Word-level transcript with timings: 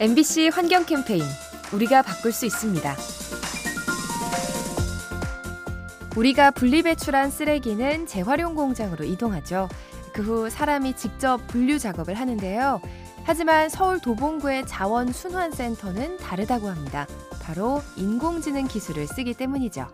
MBC 0.00 0.48
환경 0.48 0.86
캠페인 0.86 1.22
우리가 1.74 2.00
바꿀 2.00 2.32
수 2.32 2.46
있습니다. 2.46 2.96
우리가 6.16 6.52
분리배출한 6.52 7.30
쓰레기는 7.30 8.06
재활용 8.06 8.54
공장으로 8.54 9.04
이동하죠. 9.04 9.68
그 10.14 10.22
후 10.22 10.48
사람이 10.48 10.96
직접 10.96 11.46
분류 11.48 11.78
작업을 11.78 12.14
하는데요. 12.14 12.80
하지만 13.24 13.68
서울 13.68 14.00
도봉구의 14.00 14.66
자원 14.66 15.12
순환센터는 15.12 16.16
다르다고 16.16 16.68
합니다. 16.68 17.06
바로 17.42 17.82
인공지능 17.96 18.68
기술을 18.68 19.06
쓰기 19.06 19.34
때문이죠. 19.34 19.86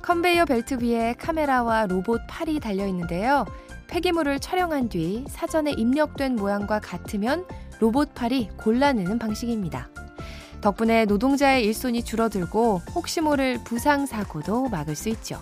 컨베이어 0.00 0.46
벨트 0.46 0.82
위에 0.82 1.14
카메라와 1.18 1.86
로봇 1.86 2.22
팔이 2.28 2.60
달려 2.60 2.86
있는데요. 2.86 3.44
폐기물을 3.88 4.40
촬영한 4.40 4.88
뒤 4.88 5.26
사전에 5.28 5.72
입력된 5.72 6.36
모양과 6.36 6.80
같으면 6.80 7.44
로봇 7.84 8.14
팔이 8.14 8.48
골라내는 8.56 9.18
방식입니다. 9.18 9.90
덕분에 10.62 11.04
노동자의 11.04 11.66
일손이 11.66 12.02
줄어들고 12.02 12.80
혹시 12.94 13.20
모를 13.20 13.62
부상 13.62 14.06
사고도 14.06 14.70
막을 14.70 14.96
수 14.96 15.10
있죠. 15.10 15.38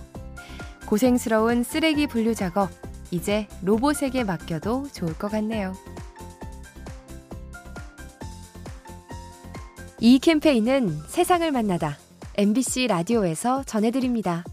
고생스러운 0.85 1.63
쓰레기 1.63 2.05
분류 2.05 2.35
작업 2.35 2.69
이제 3.11 3.47
로봇에게 3.61 4.25
맡겨도 4.25 4.87
좋을 4.91 5.17
것 5.17 5.31
같네요. 5.31 5.73
이 10.01 10.19
캠페인은 10.19 10.99
세상을 11.07 11.49
만나다 11.49 11.97
MBC 12.35 12.87
라디오에서 12.87 13.63
전해드립니다. 13.63 14.43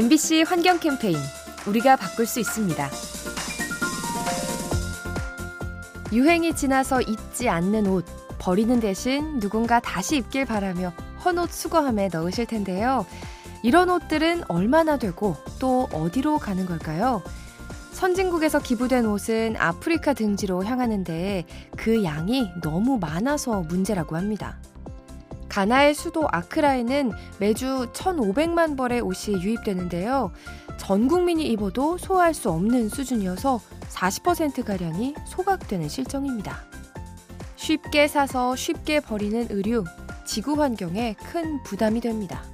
MBC 0.00 0.44
환경 0.48 0.80
캠페인 0.80 1.18
우리가 1.66 1.96
바꿀 1.96 2.24
수 2.24 2.40
있습니다. 2.40 2.88
유행이 6.10 6.56
지나서 6.56 7.02
입지 7.02 7.50
않는 7.50 7.86
옷 7.86 8.06
버리는 8.38 8.80
대신 8.80 9.38
누군가 9.40 9.78
다시 9.78 10.16
입길 10.16 10.46
바라며 10.46 10.94
헌옷 11.22 11.50
수거함에 11.50 12.08
넣으실 12.10 12.46
텐데요. 12.46 13.04
이런 13.62 13.90
옷들은 13.90 14.44
얼마나 14.48 14.96
되고 14.96 15.36
또 15.58 15.86
어디로 15.92 16.38
가는 16.38 16.64
걸까요? 16.64 17.22
선진국에서 17.92 18.58
기부된 18.60 19.04
옷은 19.04 19.56
아프리카 19.58 20.14
등지로 20.14 20.64
향하는데 20.64 21.44
그 21.76 22.04
양이 22.04 22.50
너무 22.62 22.96
많아서 22.98 23.60
문제라고 23.60 24.16
합니다. 24.16 24.56
가나의 25.50 25.94
수도 25.94 26.26
아크라에는 26.30 27.12
매주 27.38 27.88
1,500만 27.92 28.76
벌의 28.76 29.00
옷이 29.00 29.42
유입되는데요. 29.42 30.32
전 30.78 31.08
국민이 31.08 31.46
입어도 31.48 31.98
소화할 31.98 32.32
수 32.32 32.50
없는 32.50 32.88
수준이어서 32.88 33.60
40%가량이 33.90 35.14
소각되는 35.26 35.88
실정입니다. 35.88 36.64
쉽게 37.56 38.08
사서 38.08 38.56
쉽게 38.56 39.00
버리는 39.00 39.46
의류, 39.50 39.84
지구 40.24 40.60
환경에 40.60 41.14
큰 41.14 41.62
부담이 41.64 42.00
됩니다. 42.00 42.44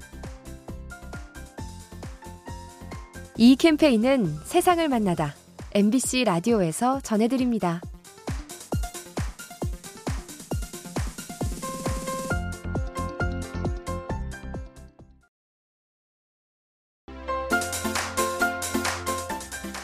이 3.37 3.55
캠페인은 3.57 4.35
세상을 4.45 4.89
만나다 4.89 5.35
MBC 5.75 6.25
라디오에서 6.25 7.01
전해드립니다. 7.03 7.83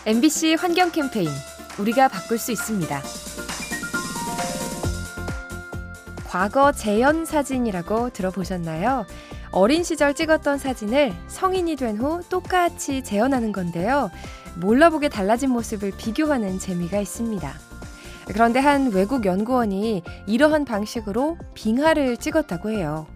MBC 0.05 0.55
환경 0.59 0.91
캠페인 0.91 1.29
우리가 1.79 2.09
바꿀 2.09 2.39
수 2.39 2.51
있습니다. 2.51 3.03
과거 6.27 6.73
재현 6.73 7.25
사진이라고 7.25 8.11
들어보셨나요? 8.11 9.07
어린 9.53 9.85
시절 9.85 10.15
찍었던 10.15 10.59
사진을 10.59 11.13
성인이 11.29 11.77
된 11.77 11.99
후 12.01 12.23
똑같이 12.29 13.05
재현하는 13.05 13.53
건데요. 13.53 14.11
몰라보게 14.57 15.09
달라진 15.09 15.51
모습을 15.51 15.93
비교하는 15.97 16.59
재미가 16.59 16.99
있습니다. 16.99 17.53
그런데 18.27 18.61
한 18.61 18.91
외국 18.93 19.25
연구원이 19.27 20.03
이러한 20.27 20.65
방식으로 20.65 21.37
빙하를 21.55 22.17
찍었다고 22.17 22.71
해요. 22.71 23.07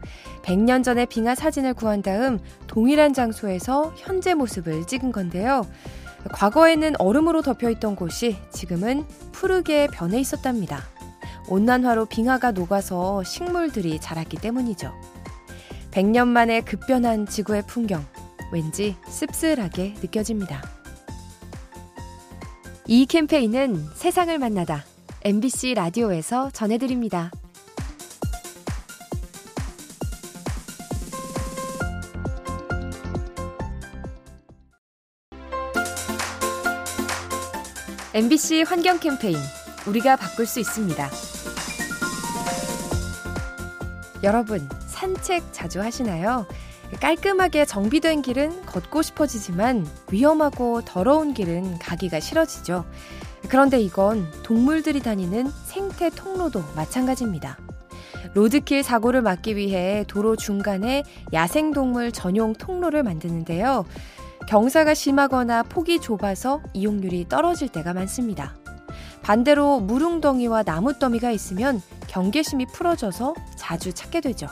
100년 0.42 0.84
전의 0.84 1.06
빙하 1.06 1.34
사진을 1.34 1.74
구한 1.74 2.02
다음 2.02 2.38
동일한 2.66 3.12
장소에서 3.14 3.92
현재 3.96 4.34
모습을 4.34 4.86
찍은 4.86 5.10
건데요. 5.10 5.66
과거에는 6.28 6.94
얼음으로 6.98 7.42
덮여 7.42 7.70
있던 7.70 7.96
곳이 7.96 8.36
지금은 8.50 9.06
푸르게 9.32 9.86
변해 9.88 10.18
있었답니다. 10.20 10.82
온난화로 11.48 12.06
빙하가 12.06 12.52
녹아서 12.52 13.22
식물들이 13.22 14.00
자랐기 14.00 14.36
때문이죠. 14.38 14.92
100년 15.92 16.28
만에 16.28 16.60
급변한 16.60 17.26
지구의 17.26 17.62
풍경, 17.66 18.04
왠지 18.52 18.96
씁쓸하게 19.08 19.94
느껴집니다. 20.02 20.62
이 22.86 23.06
캠페인은 23.06 23.84
세상을 23.94 24.38
만나다 24.38 24.84
MBC 25.24 25.74
라디오에서 25.74 26.50
전해드립니다. 26.50 27.30
MBC 38.16 38.62
환경 38.62 38.98
캠페인 38.98 39.36
우리가 39.86 40.16
바꿀 40.16 40.46
수 40.46 40.58
있습니다. 40.58 41.10
여러분, 44.22 44.66
산책 44.86 45.44
자주 45.52 45.82
하시나요? 45.82 46.46
깔끔하게 46.98 47.66
정비된 47.66 48.22
길은 48.22 48.64
걷고 48.64 49.02
싶어지지만 49.02 49.86
위험하고 50.10 50.80
더러운 50.86 51.34
길은 51.34 51.78
가기가 51.78 52.18
싫어지죠. 52.18 52.86
그런데 53.50 53.78
이건 53.80 54.26
동물들이 54.42 55.00
다니는 55.00 55.50
생태 55.66 56.08
통로도 56.08 56.64
마찬가지입니다. 56.74 57.58
로드킬 58.32 58.82
사고를 58.82 59.20
막기 59.20 59.56
위해 59.56 60.04
도로 60.08 60.36
중간에 60.36 61.04
야생동물 61.34 62.12
전용 62.12 62.54
통로를 62.54 63.02
만드는데요. 63.02 63.84
경사가 64.46 64.94
심하거나 64.94 65.64
폭이 65.64 66.00
좁아서 66.00 66.62
이용률이 66.72 67.28
떨어질 67.28 67.68
때가 67.68 67.92
많습니다. 67.92 68.54
반대로 69.22 69.80
물웅덩이와 69.80 70.62
나무더미가 70.62 71.32
있으면 71.32 71.82
경계심이 72.06 72.66
풀어져서 72.66 73.34
자주 73.56 73.92
찾게 73.92 74.20
되죠. 74.20 74.46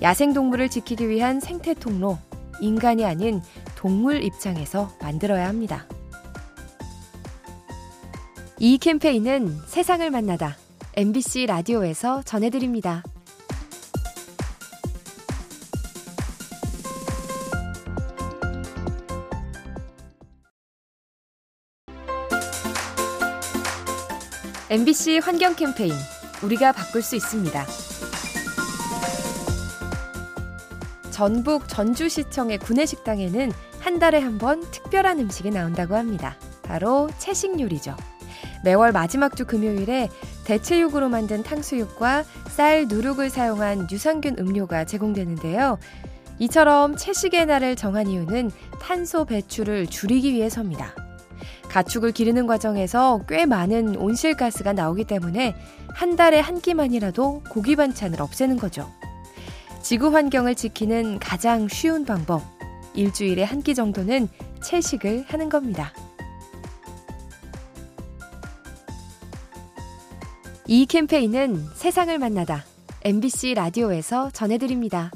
야생동물을 0.00 0.68
지키기 0.68 1.08
위한 1.08 1.40
생태 1.40 1.74
통로, 1.74 2.18
인간이 2.60 3.04
아닌 3.04 3.42
동물 3.74 4.22
입장에서 4.22 4.92
만들어야 5.00 5.48
합니다. 5.48 5.86
이 8.60 8.78
캠페인은 8.78 9.58
세상을 9.66 10.08
만나다 10.08 10.56
MBC 10.96 11.46
라디오에서 11.46 12.22
전해드립니다. 12.22 13.02
MBC 24.74 25.18
환경 25.18 25.54
캠페인 25.54 25.92
우리가 26.42 26.72
바꿀 26.72 27.00
수 27.00 27.14
있습니다. 27.14 27.64
전북 31.12 31.68
전주시청의 31.68 32.58
구내식당에는 32.58 33.52
한 33.78 33.98
달에 34.00 34.18
한 34.18 34.36
번 34.36 34.68
특별한 34.72 35.20
음식이 35.20 35.52
나온다고 35.52 35.94
합니다. 35.94 36.34
바로 36.64 37.08
채식 37.18 37.60
요리죠. 37.60 37.96
매월 38.64 38.90
마지막 38.90 39.36
주 39.36 39.44
금요일에 39.44 40.08
대체육으로 40.42 41.08
만든 41.08 41.44
탕수육과 41.44 42.24
쌀 42.48 42.88
누룩을 42.88 43.30
사용한 43.30 43.86
유산균 43.92 44.40
음료가 44.40 44.86
제공되는데요. 44.86 45.78
이처럼 46.40 46.96
채식의 46.96 47.46
날을 47.46 47.76
정한 47.76 48.08
이유는 48.08 48.50
탄소 48.80 49.24
배출을 49.24 49.86
줄이기 49.86 50.32
위해서입니다. 50.32 51.03
가축을 51.74 52.12
기르는 52.12 52.46
과정에서 52.46 53.22
꽤 53.28 53.46
많은 53.46 53.96
온실가스가 53.96 54.74
나오기 54.74 55.06
때문에 55.06 55.56
한 55.88 56.14
달에 56.14 56.38
한 56.38 56.60
끼만이라도 56.60 57.42
고기 57.50 57.74
반찬을 57.74 58.22
없애는 58.22 58.58
거죠. 58.58 58.88
지구 59.82 60.14
환경을 60.14 60.54
지키는 60.54 61.18
가장 61.18 61.66
쉬운 61.66 62.04
방법. 62.04 62.42
일주일에 62.94 63.42
한 63.42 63.60
끼 63.60 63.74
정도는 63.74 64.28
채식을 64.62 65.24
하는 65.26 65.48
겁니다. 65.48 65.92
이 70.68 70.86
캠페인은 70.86 71.56
세상을 71.74 72.16
만나다 72.20 72.64
MBC 73.02 73.54
라디오에서 73.54 74.30
전해드립니다. 74.30 75.10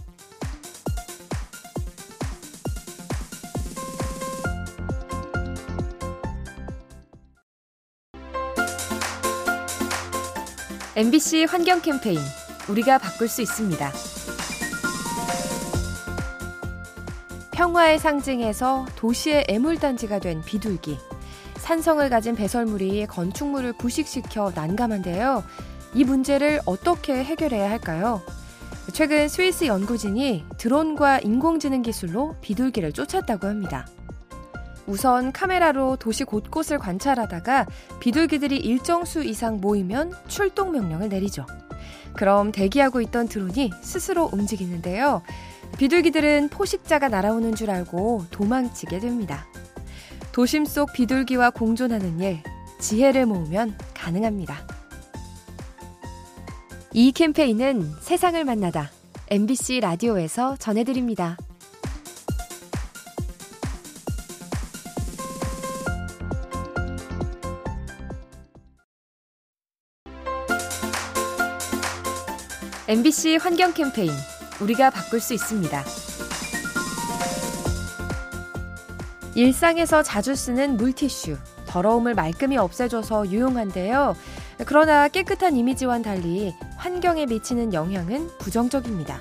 MBC 10.99 11.45
환경 11.45 11.81
캠페인 11.81 12.19
우리가 12.69 12.99
바꿀 12.99 13.29
수 13.29 13.41
있습니다. 13.41 13.93
평화의 17.53 18.01
상징에서 18.01 18.85
도시의 18.97 19.45
애물단지가 19.49 20.19
된 20.19 20.43
비둘기. 20.43 20.99
산성을 21.59 22.11
가진 22.11 22.35
배설물이 22.35 23.07
건축물을 23.07 23.75
부식시켜 23.75 24.51
난감한데요. 24.57 25.45
이 25.95 26.03
문제를 26.03 26.63
어떻게 26.67 27.23
해결해야 27.23 27.71
할까요? 27.71 28.21
최근 28.93 29.29
스위스 29.29 29.67
연구진이 29.67 30.47
드론과 30.59 31.21
인공지능 31.21 31.83
기술로 31.83 32.35
비둘기를 32.41 32.93
쫓았다고 32.93 33.47
합니다. 33.47 33.87
우선 34.89 35.33
카메라로 35.33 35.97
도시 35.97 36.25
곳곳을 36.25 36.79
관찰하다가 36.79 37.67
비둘기들이 38.01 38.57
일정 38.57 39.05
수 39.05 39.23
이상 39.23 39.61
모이면 39.61 40.15
출동 40.29 40.73
명령을 40.73 41.11
내리죠. 41.11 41.47
그럼 42.15 42.51
대기하고 42.51 43.03
있던 43.03 43.29
드론이 43.29 43.71
스스로 43.83 44.31
움직이는데요. 44.33 45.23
비둘기들은 45.77 46.49
포식자가 46.49 47.09
날아오는 47.09 47.55
줄 47.55 47.71
알고 47.71 48.25
도망치게 48.31 48.99
됩니다. 48.99 49.47
도심 50.33 50.65
속 50.65 50.93
비둘기와 50.95 51.51
공존하는 51.51 52.21
일, 52.21 52.43
지혜를 52.81 53.27
모으면 53.27 53.77
가능합니다. 53.93 54.67
이 56.95 57.13
캠페인은 57.13 57.93
세상을 58.01 58.43
만나다 58.43 58.91
MBC 59.31 59.81
라디오에서 59.81 60.57
전해드립니다. 60.57 61.37
MBC 72.89 73.37
환경 73.37 73.75
캠페인 73.75 74.11
우리가 74.63 74.89
바꿀 74.89 75.21
수 75.21 75.35
있습니다. 75.35 75.85
일상에서 79.35 80.03
자주 80.03 80.35
쓰는 80.35 80.79
물티슈, 80.79 81.37
더러움을 81.67 82.15
말끔히 82.15 82.57
없애줘서 82.57 83.31
유용한데요. 83.31 84.17
그러나 84.65 85.07
깨끗한 85.09 85.55
이미지와는 85.57 86.03
달리 86.03 86.55
환경에 86.79 87.27
미치는 87.27 87.75
영향은 87.75 88.31
부정적입니다. 88.39 89.21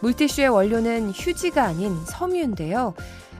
물티슈의 0.00 0.48
원료는 0.48 1.12
휴지가 1.12 1.62
아닌 1.62 1.96
섬유인데요. 2.04 2.94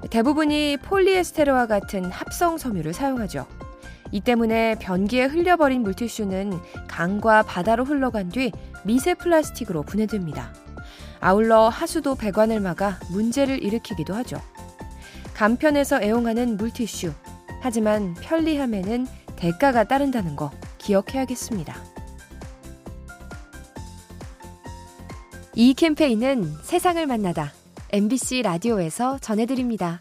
대부분이 0.08 0.76
폴리에스테르와 0.84 1.66
같은 1.66 2.04
합성 2.12 2.58
섬유를 2.58 2.92
사용하죠. 2.92 3.44
이 4.10 4.20
때문에 4.20 4.76
변기에 4.80 5.24
흘려버린 5.24 5.82
물티슈는 5.82 6.52
강과 6.88 7.42
바다로 7.42 7.84
흘러간 7.84 8.30
뒤 8.30 8.52
미세 8.84 9.14
플라스틱으로 9.14 9.82
분해됩니다. 9.82 10.52
아울러 11.20 11.68
하수도 11.68 12.14
배관을 12.14 12.60
막아 12.60 12.98
문제를 13.10 13.62
일으키기도 13.62 14.14
하죠. 14.14 14.40
간편해서 15.34 16.00
애용하는 16.02 16.56
물티슈. 16.56 17.12
하지만 17.60 18.14
편리함에는 18.14 19.06
대가가 19.36 19.84
따른다는 19.84 20.36
거 20.36 20.50
기억해야겠습니다. 20.78 21.74
이 25.54 25.74
캠페인은 25.74 26.54
세상을 26.62 27.04
만나다 27.06 27.52
MBC 27.90 28.42
라디오에서 28.42 29.18
전해드립니다. 29.18 29.98